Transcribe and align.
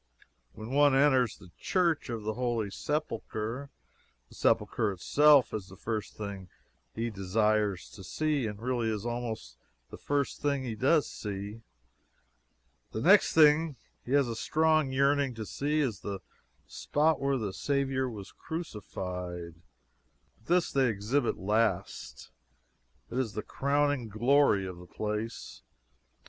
When 0.53 0.71
one 0.71 0.95
enters 0.95 1.37
the 1.37 1.51
Church 1.59 2.09
of 2.09 2.23
the 2.23 2.33
Holy 2.33 2.71
Sepulchre, 2.71 3.69
the 4.29 4.33
Sepulchre 4.33 4.91
itself 4.93 5.53
is 5.53 5.67
the 5.67 5.77
first 5.77 6.17
thing 6.17 6.49
he 6.95 7.11
desires 7.11 7.87
to 7.91 8.03
see, 8.03 8.47
and 8.47 8.59
really 8.59 8.89
is 8.89 9.05
almost 9.05 9.57
the 9.91 9.99
first 9.99 10.41
thing 10.41 10.63
he 10.63 10.73
does 10.73 11.07
see. 11.07 11.61
The 12.93 13.01
next 13.01 13.33
thing 13.33 13.75
he 14.03 14.13
has 14.13 14.27
a 14.27 14.35
strong 14.35 14.91
yearning 14.91 15.35
to 15.35 15.45
see 15.45 15.81
is 15.81 15.99
the 15.99 16.17
spot 16.65 17.19
where 17.19 17.37
the 17.37 17.53
Saviour 17.53 18.09
was 18.09 18.31
crucified. 18.31 19.53
But 20.39 20.45
this 20.47 20.71
they 20.71 20.87
exhibit 20.89 21.37
last. 21.37 22.31
It 23.11 23.19
is 23.19 23.33
the 23.33 23.43
crowning 23.43 24.09
glory 24.09 24.65
of 24.65 24.79
the 24.79 24.87
place. 24.87 25.61